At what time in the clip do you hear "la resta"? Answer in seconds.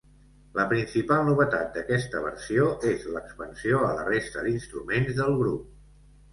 4.01-4.49